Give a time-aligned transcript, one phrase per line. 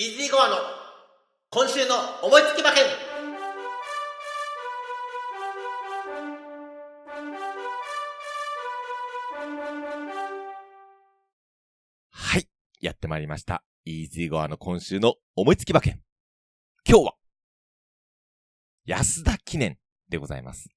[0.00, 0.56] イージーゴアの
[1.50, 2.84] 今週の思いつき馬券
[12.08, 12.48] はい。
[12.80, 13.62] やってまいりました。
[13.84, 16.00] イージーゴアの今週の思いつき馬券。
[16.88, 17.14] 今日は、
[18.86, 19.76] 安田記念
[20.08, 20.70] でございます。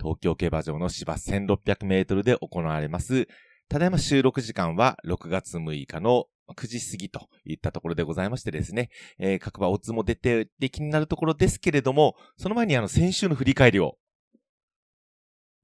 [0.00, 3.28] 東京競馬場の芝1600メートルで行われます。
[3.68, 13.96] ただいま収録時間は6月6日の9時過ぎといったところでございましてですね、えー各馬オッズも出てで気になるところですけれども、その前にあの先週の振り返りを、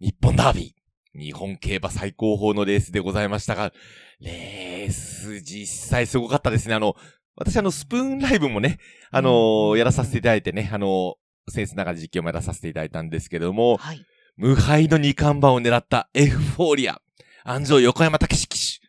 [0.01, 3.73] 日本ダービー、日本競馬最高峰のレースでございましたが、
[4.21, 6.75] レース実際すごかったですね。
[6.75, 6.97] あの、
[7.37, 8.79] 私あのスプーンライブもね、
[9.11, 14.03] あのーやらさせていただいてね、あのーセンスながら実況もやらさせていただいたんですけれども、はい。
[14.37, 17.01] 無敗の二冠馬を狙ったエフフォーリア、
[17.45, 18.84] 安城横山武史騎手。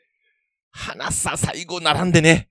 [0.75, 2.49] 花さ最後並んでね、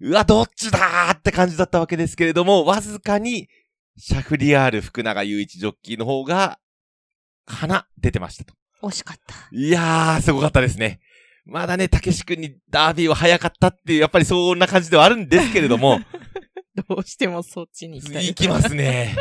[0.00, 3.48] うわ、どっちだーって感じだったわけですけれども、わずかに、
[3.96, 6.58] シャフリヤール福永雄一ジョッキーの方が、
[7.46, 8.54] 花出てましたと。
[8.82, 9.34] 惜しかった。
[9.52, 10.98] いやー、すごかったですね。
[11.44, 16.00] まだね、たけし君にダービーは早かったっていう、やっぱりそんな感じではあるんですけれども、
[16.88, 18.26] どうしてもそっちに行きたい。
[18.26, 19.16] 行きますね。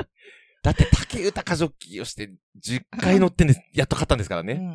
[0.63, 4.53] だって竹豊ジョッキーをして10回乗ってね、やっと勝ったんですからね。
[4.53, 4.71] うんうんう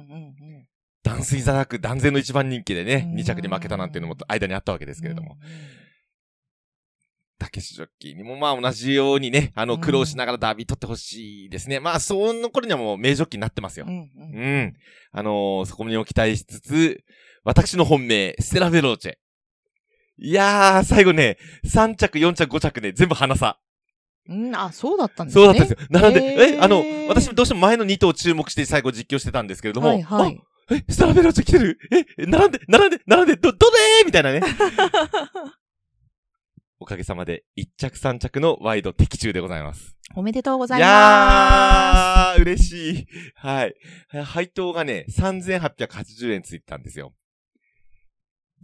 [0.61, 0.67] ん。
[1.05, 5.37] 断水座なく断然の一番人気でね、うん2着に負けたなんていうのも間にあったわけですけれども。
[5.41, 5.85] うんうん
[7.37, 11.81] たけしジョッキーにもまあ同じようにね、あのうん苦労しながらダービー取ってほしいですね。
[11.81, 13.91] まあその頃にはもう名ジョッキーになってますよう。
[13.91, 14.75] んううんん。
[15.11, 17.05] あのーそこにも期待しつつ、
[17.43, 19.15] 私の本命、ステラ・ベローチェ。
[20.19, 23.59] いやー、最後ね、3着、4着、5着ね、全部花差。
[24.29, 25.45] うん、あ、そうだったんですね。
[25.45, 25.89] そうだったんですよ。
[25.91, 30.41] 並んで、え、あの、私どうしても前の2頭を注目して最後実況してたんですけれども、はいはい。
[30.71, 31.79] あえ、ステラ・ベローチェ来てる？
[32.19, 34.41] え、並んで、並んで、並んで、ど、どれーみたいなね。
[36.81, 39.97] おかげさまで、1着3着のワイド的中でございます。
[40.17, 43.07] おめでとうございいまやー、嬉しい。
[43.37, 43.75] はい。
[44.25, 47.15] 配当がね、3880円ついてたんですよ。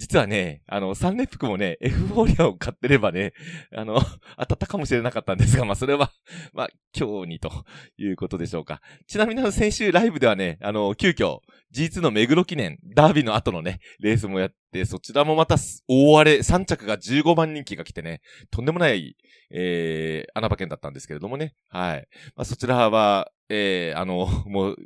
[0.01, 3.35] 実はね、あの、サンレップクもね、エフフォーリアを買ってればね、
[3.77, 4.01] あの、
[4.39, 6.11] 当たったかもしれなかったんですが、まあ、それは、
[6.55, 6.69] まあ、
[6.99, 7.67] 今日にと
[7.99, 8.81] いうことでしょうか。
[9.07, 11.41] ちなみにあの、先週ライブではね、あの、急遽、
[11.75, 15.57] G2 の目黒記念、ダービーの後のね、レースもやって、そちらもまた
[15.87, 19.19] 大荒れ、3着が15番人気が来てね、とんでもない、
[19.51, 21.53] えー、穴場券だったんですけれどもね。
[21.69, 22.09] はい。
[22.37, 24.77] まあ、そちらは、えー、あの、 もう、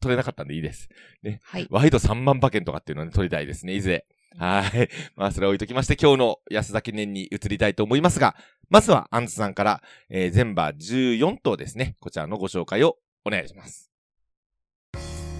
[0.00, 0.88] 取れなかったんでいいです。
[1.22, 1.38] す。
[1.44, 1.68] はい。
[1.70, 4.06] ワイド3万馬券とかっていうのはね、取りたいですね、いずれ。
[4.38, 4.88] はい。
[5.16, 8.36] まあ、それを置いときまして、今日の安田記念に移りたいと思いますが、
[8.68, 13.90] まずは、アンツさんから、えー、全馬14頭ですね、こちらのご紹介をお願いします。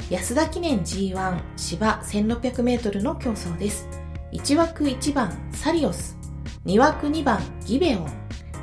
[0.09, 3.89] 安田記念 G1 芝 1600m の競争です。
[4.33, 6.17] 1枠1番サリオス、
[6.65, 8.07] 2枠2番ギベオン、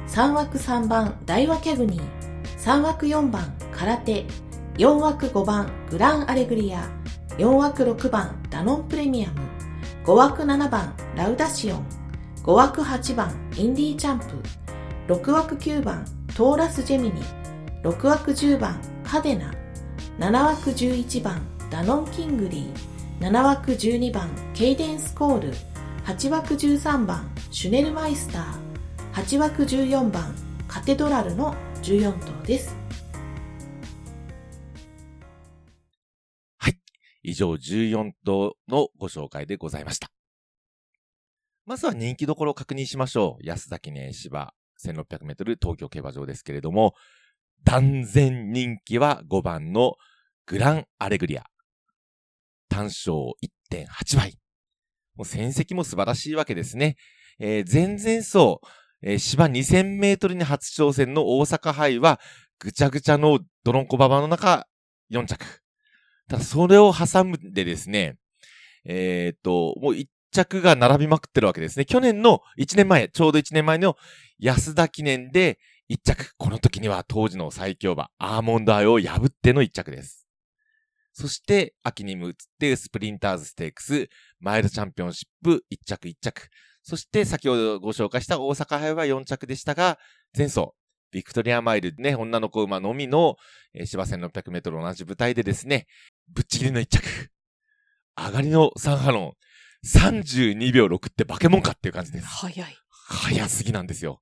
[0.08, 2.04] 3枠3番ダイワキャグニー、
[2.58, 4.26] 3枠4番空手、
[4.78, 6.90] 4枠5番グランアレグリア、
[7.38, 9.53] 4枠6番ダノンプレミアム、
[10.06, 11.86] 5枠7番ラウダシオン、
[12.44, 14.26] 5枠8番インディーチャンプ、
[15.08, 16.06] 6枠9番
[16.36, 17.24] トーラスジェミニ、
[17.84, 19.54] 6枠10番カデナ、
[20.20, 21.42] 7枠11番
[21.72, 23.30] ダノンキングリー。
[23.32, 25.54] 7枠12番ケイデンスコール。
[26.06, 29.24] 8枠13番シュネルマイスター。
[29.24, 30.36] 8枠14番
[30.68, 32.83] カテドラルの14頭です。
[37.24, 40.10] 以上14頭のご紹介でございました。
[41.66, 43.46] まずは人気どころを確認しましょう。
[43.46, 44.54] 安田記念芝
[44.86, 46.94] 1600メートル東京競馬場ですけれども、
[47.64, 49.96] 断然人気は5番の
[50.46, 51.46] グランアレグリア。
[52.68, 53.14] 単勝
[53.72, 54.38] 1.8倍。
[55.16, 56.98] もう戦績も素晴らしいわけですね。
[57.40, 58.60] えー前々走、
[59.02, 62.20] えー芝2000メートルに初挑戦の大阪杯は、
[62.60, 64.68] ぐちゃぐちゃのドロンコ馬場の中
[65.12, 65.63] 4着。
[66.30, 68.18] ただ、それを挟むでですね、
[68.86, 71.86] えーっと、もう1着が並びまくってるわけですね。
[71.86, 73.96] 去年の1年前、ちょうど1年前の
[74.40, 75.60] 安田記念で
[75.90, 76.34] 1着。
[76.38, 80.28] この時には当時の最強馬、アーモンドアイを破っての1着です。
[81.14, 84.10] そして、秋にも移って、スプリンターズステークス、
[84.40, 86.48] マイルチャンピオンシップ1着1着。
[86.82, 90.00] そして、先ほどご紹介した大阪杯は4着でしたが、
[90.36, 90.72] 前走、
[91.12, 93.38] ビクトリアマイルね、女の子馬のみの、
[93.76, 95.86] えー芝1600メートル同じ舞台でですね、
[96.30, 97.02] ぶっちぎりの1着。
[98.16, 99.34] 上がりの3ハロン。
[99.86, 102.26] 32秒6って化け物かっていう感じです。
[102.26, 102.78] 早い。
[102.90, 104.22] 早すぎなんですよ。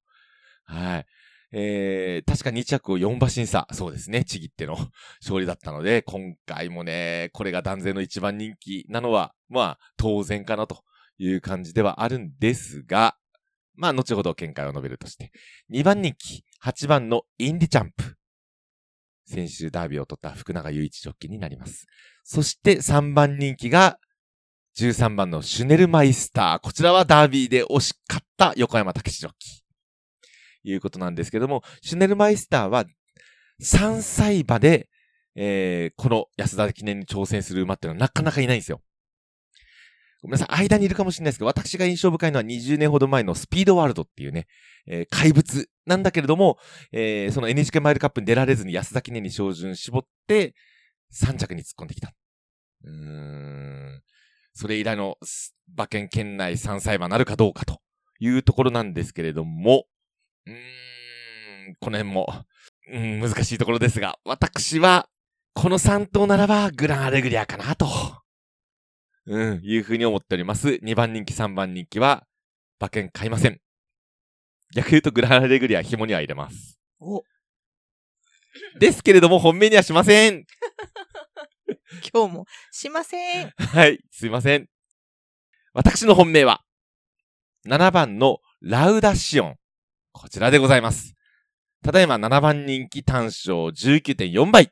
[0.65, 1.06] はい。
[1.53, 3.68] えー、確か2着を4馬身差。
[3.71, 4.24] そうですね。
[4.24, 4.77] ちぎっての
[5.21, 10.83] 勝利だったので、今回もね、これが断然の一番人気なのは、まあ、当然かなと
[11.18, 13.18] いう感じではあるんですが、
[13.75, 15.31] まあ、後ほど見解を述べるとして。
[15.71, 18.15] 2番人気、8番のインディチャンプ。
[19.31, 21.88] 先週ダービーを取った福永祐一ジョッキーになります。
[22.24, 23.98] そして3番人気が、
[24.78, 26.60] 13番のシュネルマイスター。
[26.62, 29.62] こちらはダービーで惜しかった横山武史ジョッキー。
[30.63, 32.86] いうことなんですけども、シュネルマイスターは
[33.62, 34.89] 3歳馬で、
[35.36, 38.81] えー、この安田記念に挑戦する馬っていうのはなかなかいないんですよ。
[40.21, 44.47] ごめんなさい、間にいるかもしれないですけど、私が印象深いのは20年ほど前のスピードワールドっていうね、
[44.88, 46.57] えー怪物なんだけれども、
[46.91, 50.53] えーその NHK マイルカップに出られずに安田記念に照準絞って、
[51.13, 52.13] 3着に突っ込んできた。
[52.83, 54.01] うーん。
[54.53, 55.18] それ以来の
[55.75, 57.79] 馬券圏内3歳馬なるかどうかと
[58.19, 59.85] いうところなんですけれども、
[60.45, 60.53] うー
[61.71, 62.27] ん、この辺も、
[62.91, 65.07] うん、難しいところですが、私は、
[65.53, 67.88] この3頭ならばグランアレグリアかなと、
[69.27, 70.69] うん、いうふうに思っております。
[70.69, 72.25] 2番人気、3番人気は、
[72.79, 73.59] 馬券買いません。
[74.73, 76.79] 逆に言うとグランアレグリア紐には入れます。
[77.00, 77.23] お、
[78.79, 80.45] ですけれども、本命にはしません。
[82.13, 83.53] 今日もしません。
[83.57, 84.68] はい、すいません。
[85.73, 86.63] 私の本命は、
[87.68, 89.56] 7番のラウダシオン。
[90.12, 91.15] こちらでございます。
[91.83, 94.71] ただいま7番人気単勝19.4倍。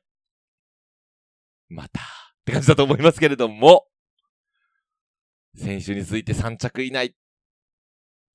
[1.70, 2.04] また、っ
[2.46, 3.89] て感じだと思いますけれども、
[5.56, 7.16] 先週に続いて3着以内、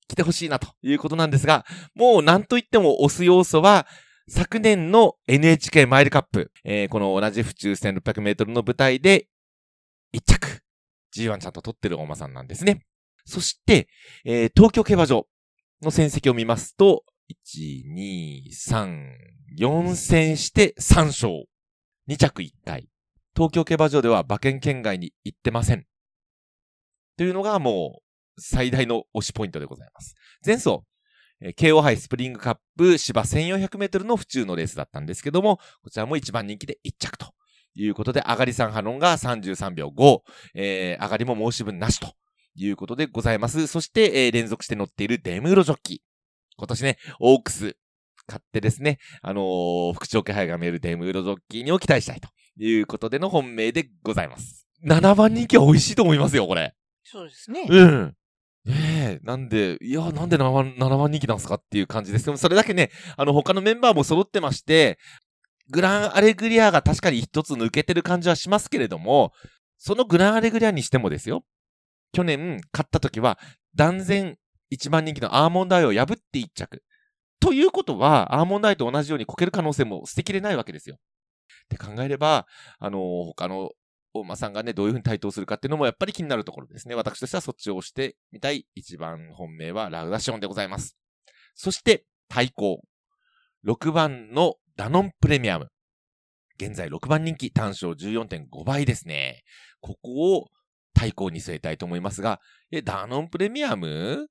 [0.08, 1.64] 来てほしいなということなんですが、
[1.94, 3.86] もう何と言っても押す要素は、
[4.28, 9.28] 昨年の NHK マイルカップ、えーこの同じ府中1600メートルの舞台で、
[10.14, 10.62] 1着、
[11.16, 12.84] G1 ちゃんと取ってる大間さんなんですね。
[13.24, 13.88] そして、
[14.24, 15.26] えー東京競馬場
[15.82, 18.98] の戦績を見ますと、1、2、3、
[19.58, 21.46] 4戦して3勝。
[22.08, 22.88] 2着1回。
[23.34, 25.86] 東京競馬場では馬券圏外に行ってません。
[27.16, 30.14] というのがもう最大の推しポイントでございます。
[30.44, 30.80] 前走、
[31.40, 37.32] えー KO 杯スプリングカップ芝1400メートルの府中のレースだったんですけども、こちらも一番人気で1着と
[37.74, 40.18] いうことで、上がり3ハロンが33秒5、
[40.54, 42.14] えー上がりも申し分なしと
[42.54, 43.66] いうことでございます。
[43.66, 45.98] そして、えー連続して乗っているデムーロジョッキー。
[46.56, 47.76] 今年ね、オークス
[48.26, 52.28] 買ってですね、あのー副長気配が見えるデムーロジョッキーにを期待したいと
[52.58, 54.66] いうことでの本命でございます。
[54.84, 56.74] 7番人気は美味しいと思いますよ、これ。
[57.04, 57.66] そうですね。
[57.68, 58.14] うん。
[58.64, 62.24] ねえ、なんで、いや、なんで7番、7番人気なんすかっていう感じです。
[62.24, 64.98] でもそれだけね、あの、他のメンバーも揃ってまして、
[65.70, 69.32] グランアレグリアが確かに一つ抜けてる感じはしますけれども、
[69.78, 71.44] そのグランアレグリアにしてもですよ。
[72.12, 73.38] 去年勝った時は、
[73.74, 74.36] 断然
[74.70, 76.82] 一番人気のアーモンドアイを破って一着。
[77.40, 80.96] ということは、アーモンドアイと同じようにこける可能性も捨てきれないわけですよ。
[80.96, 82.46] って考えれば、
[82.78, 83.70] あの他の
[84.14, 86.94] 大馬さんがね、どういうふうに対等するかっていうのもやっぱり気になるところですね。
[86.94, 90.96] 私としてはそっちを押してみたい一番本命はラウダシオンでございます。
[91.54, 92.80] そして、対抗。
[93.66, 95.68] 6番のダノンプレミアム。
[96.56, 99.42] 現在6番人気単勝14.5倍ですね。
[99.80, 100.48] ここを
[100.94, 102.40] 対抗に据えたいと思いますが、
[102.70, 104.28] え、ダノンプレミアム？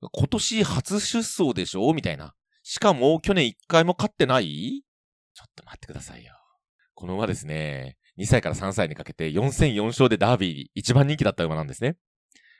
[0.00, 1.92] 今年初出走でしょ？
[1.92, 2.32] みたいな。
[2.62, 4.82] しかも去年1回も勝ってない？
[5.34, 6.32] ちょっと待ってくださいよ。
[6.94, 11.96] この馬ですね、2歳から3歳にかけて4戦4勝でダービー一番人気だった馬なんですね。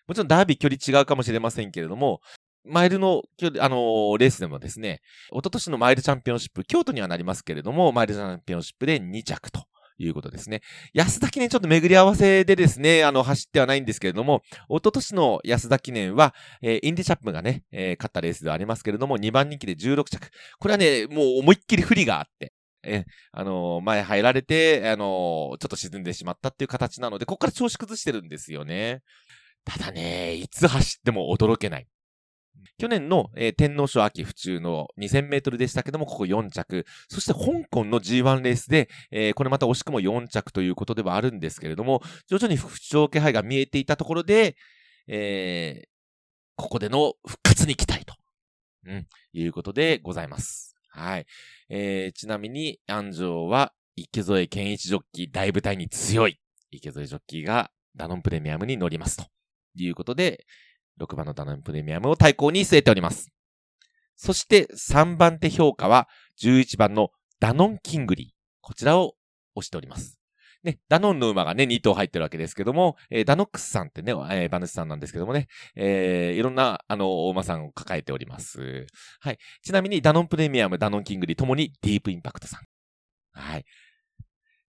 [0.09, 2.21] もちろんダービー距離違うかもしれませんけれども、
[2.65, 3.23] マイルの、
[3.61, 5.01] あのーレースでもですね、
[5.31, 9.65] 一昨年のマイルチャンピオンシップ、京都にはなりますけれども、マイルチャンピオンシップで2着と
[9.99, 10.61] いうことですね。
[10.93, 20.31] 安田記念ちょっと巡り合わせでですね、あの、走ってはないんですけれども、一昨年の安田記念は、えーインディチャップがね、えー勝ったレースではありますけれども、2番人気で16着。
[20.59, 22.53] これはね、もう思いっきり不利があって、
[22.83, 29.03] えあのー前入られて、あのーちょっと沈んでしまったっていう形なので、ここから調子崩してるんですよね。
[29.65, 31.87] ただね、いつ走っても驚けない。
[32.79, 36.87] 去年の、えー天皇賞秋府中の2000メートルでしたけども、ここ4着。
[37.09, 44.57] そして香港の G1 レースで、えーこれまた惜しくも4着ということではあるんですけれども、徐々に不調気配が見えていたところで、
[45.09, 45.91] えー
[46.57, 48.15] ここでの復活に期待と、
[48.87, 50.77] うん、いうことでございます。
[50.91, 51.27] はい。
[51.69, 56.41] えーちなみに、安城は、池添健一ジョッキー大舞台に強い。
[56.71, 59.25] 池添ジョッキーがダノンプレミアムに乗りますと
[59.75, 60.47] いうことで、
[61.01, 63.31] 6番のダノンプレミアムを対抗に据えております。
[64.17, 66.09] そして3番手評価は
[66.43, 67.09] 11番の
[67.41, 68.29] ダノンキングリー。
[68.61, 69.15] こちらを
[69.55, 70.20] 推しております。
[70.63, 78.87] ね、ダノンの馬がね、2頭入ってるわけですけども、えーダノックスさんってね、えー馬主さんなんですけどもね、えーいろんな、あの、お馬さんを抱えております。
[79.21, 79.39] はい。
[79.63, 82.61] ちなみに、ダノンプレミアム、ダノンキングリーともにディープインパクト産。
[83.33, 83.65] はい。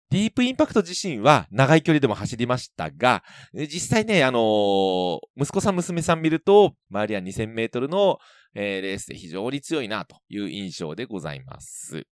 [0.09, 3.23] ディープインパクト自身は長い距離でも走りましたが、
[3.53, 8.17] 実際ね、あのー息子さん娘さん見ると、周りは2000メートルの、
[8.53, 12.07] えーレースで非常に強いなという印象でございます。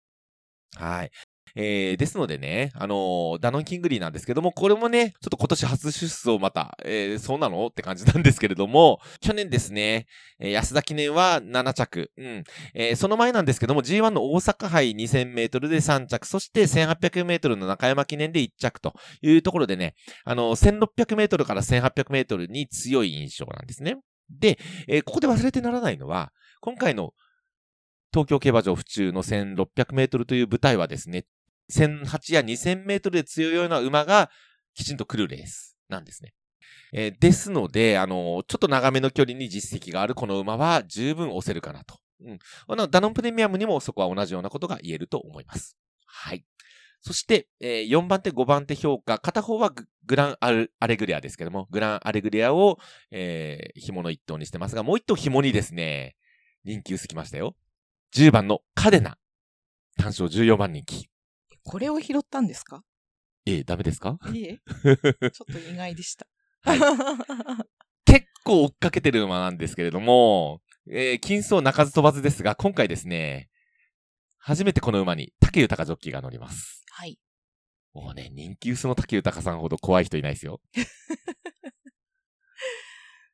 [0.77, 1.11] はい。
[1.55, 7.67] えー、ですのでね、あのーダノンキングリーなんですけども、これもね、ちょっと今年初出走また、えー、そうなの？
[7.67, 10.07] って感じなんですけれども、去年ですね、
[10.39, 23.97] えー安田記念は7着、うん、えーその前なんですけども、G1 の大阪杯2000メートルで3着、そして1800メートルの中山記念で1着というところでね、あの、1600メートルから1800メートルに強い印象なんですね。
[24.31, 27.13] で、えーここで忘れてならないのは、今回の
[28.13, 31.25] 東京競馬場府中の1600メートルという舞台はですね、
[31.73, 34.31] 1008や2000メートルで強いような馬が
[34.75, 36.33] きちんと来るレースなんですね。
[36.93, 41.99] えーですので、あのちょっと長めの距離に実績があるこの馬は十分押せるかなと。
[42.25, 42.39] うん。
[42.67, 45.77] あの、ダノンプレミアムにもそこは同じようなことが言えると思います。
[46.07, 46.45] はい。
[47.01, 49.19] そして、えー4番手、5番手評価。
[49.19, 49.73] 片方は
[50.05, 52.79] グランアルアレグリアですけども、グランアレグリアを、
[53.11, 56.17] えー紐の一頭にしてますが、もう一頭紐にですね、
[56.65, 57.55] 人気薄きましたよ。
[58.15, 59.17] 10番のカデナ。
[59.97, 61.09] 単勝14番人気。
[61.69, 62.83] これを拾ったんですか？
[63.47, 64.19] ええダメですか？
[64.33, 64.61] いえ。
[65.31, 66.27] ちょっと意外でした。
[66.63, 66.79] はい
[68.05, 73.51] 結構追っかけてる馬なんですけれども、えー金層鳴かず飛ばずですが、今回ですね、
[74.39, 76.83] 初めてこの馬に竹豊ジョッキーが乗ります。
[76.91, 77.19] はい。
[77.93, 80.63] もうね、人気薄の竹豊さんほど怖い人いないですよ。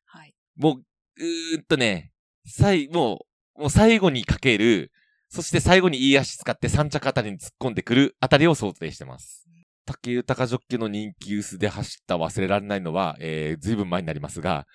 [0.05, 0.35] はい。
[0.57, 0.83] もう、
[1.17, 2.11] うーんとね、
[2.45, 3.25] 最、も
[3.55, 4.91] う、もう最後にかける、
[5.35, 9.45] そして最後にいい足使って3着あたりに突っ込んでくるあたりを想定してます。
[9.85, 14.65] 武豊ジョッキーの人気薄で走った忘れられないのは、えー、ずいぶん前になりますが、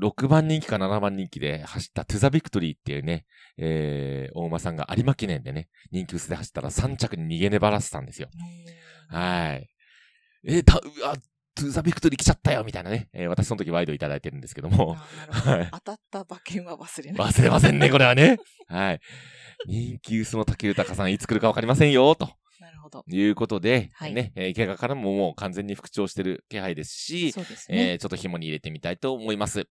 [0.00, 3.26] 6番人気か7番人気で走ったトゥザビクトリーっていうね、
[3.58, 8.30] えー、お馬さんが有馬記念でね、人気薄で走ったら3着に逃げ粘らせたんですよ。
[9.10, 9.68] はい。
[10.46, 11.16] えー、た、うわ、
[11.58, 14.96] トゥザビクトリー来ちゃったよみたいなね、えー私その時ワイドいただいてるんですけども、
[15.28, 17.28] はい当たった馬券は忘れない。
[17.28, 18.38] 忘れませんね、これはね。
[18.68, 19.00] はい。
[19.66, 23.04] 人気薄の竹豊さんいつ来るかわかりませんよ、となるほど。
[23.08, 27.82] いうことで、はいね、えー怪我からももう完全に復調してる気配ですし、そうですえね。
[27.94, 29.66] ーちょっと紐に入れてみたいと思います。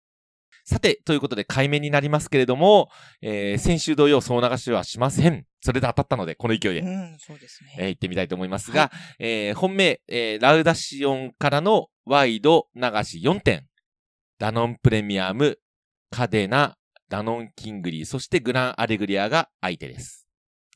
[0.69, 2.89] さて、ということで、解明になりますけれども、
[3.21, 5.45] えー先週同様、総流しはしません。
[5.61, 7.87] それで当たったので、この勢いで、うん、そうですえーね。
[7.91, 13.65] 行ってみたいと思いますが、えー本命、えーラウダシオンからのワイド流し4点。
[14.39, 15.57] ダノンプレミアム、
[16.11, 16.75] カデナ、
[17.07, 20.27] ダノンキングリー、そしてグランアレグリアが相手です。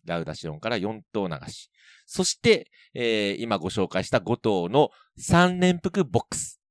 [0.06, 1.70] ラウダシオンから4頭流し。
[2.06, 6.62] そして、えー今ご紹介した5頭の3連複ボックス。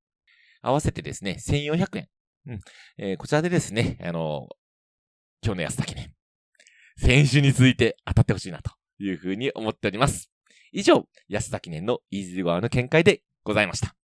[0.62, 2.08] 合わせてですね、1400円。
[2.46, 2.60] うん。
[2.98, 4.48] えーこちらでですね、あの
[5.42, 6.12] 今日の安田記念。
[6.96, 10.30] 先週に続いて当たってほしいなというふうに思っております。
[10.72, 13.94] 以上、安田記念のイージーゴアの見解でございました。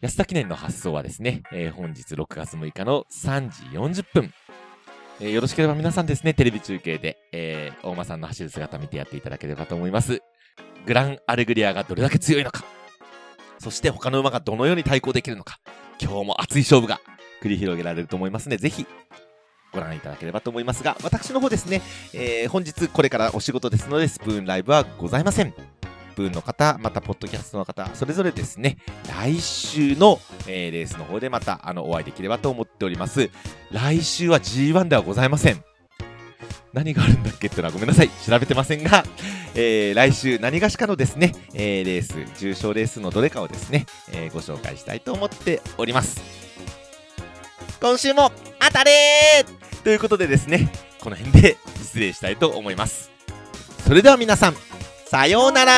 [0.00, 4.32] 安田記念の発送はですね、えー本日6月6日の3時40分。
[5.20, 10.20] えーよろしければ皆さんですね、テレビ中継で、えー大間さんの走る姿見てやっていただければと思います。
[10.86, 12.64] グランアレグリアがどれだけ強いのか、
[13.62, 15.60] そして他の馬がどのように対抗できるのか、
[16.00, 17.00] 今日も熱い勝負が
[17.40, 18.88] 繰り広げられると思いますので、ぜひ
[19.72, 21.80] ご覧いただければと思いますが、私の方ですね、
[22.12, 25.54] えー本日これからお仕事ですので、スプーンライブはございません。
[26.10, 28.78] スプーンの方、またポッドキャストの方、それぞれですね、
[29.08, 33.30] 来週の、えーレースの方でまたあのお会いできればと思っております。
[33.70, 35.71] 来週は G1 ではございません。
[36.72, 38.08] 何があるんだっけってのはごめんなさい。
[38.26, 39.04] 調べてませんが、
[39.54, 46.20] えー来週何がしかのですね、えーレース、重賞レースのどれかをですね、えーご紹介したいと思っております。
[47.80, 49.44] 今週も当たれ
[49.84, 53.10] ということでですね、この辺で失礼したいと思います。
[53.86, 54.56] それでは皆さん、
[55.06, 55.72] さようなら